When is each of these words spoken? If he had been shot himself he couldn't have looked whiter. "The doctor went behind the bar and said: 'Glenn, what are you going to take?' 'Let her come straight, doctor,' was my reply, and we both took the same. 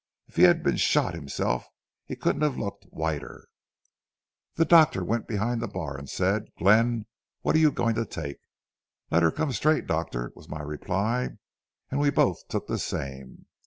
If 0.27 0.35
he 0.37 0.41
had 0.41 0.63
been 0.63 0.77
shot 0.77 1.13
himself 1.13 1.67
he 2.07 2.15
couldn't 2.15 2.41
have 2.41 2.57
looked 2.57 2.85
whiter. 2.85 3.45
"The 4.55 4.65
doctor 4.65 5.03
went 5.03 5.27
behind 5.27 5.61
the 5.61 5.67
bar 5.67 5.95
and 5.95 6.09
said: 6.09 6.45
'Glenn, 6.57 7.05
what 7.41 7.55
are 7.55 7.59
you 7.59 7.71
going 7.71 7.93
to 7.93 8.05
take?' 8.07 8.39
'Let 9.11 9.21
her 9.21 9.29
come 9.31 9.51
straight, 9.51 9.85
doctor,' 9.85 10.31
was 10.35 10.49
my 10.49 10.61
reply, 10.63 11.29
and 11.91 11.99
we 11.99 12.09
both 12.09 12.47
took 12.47 12.65
the 12.65 12.79
same. 12.79 13.45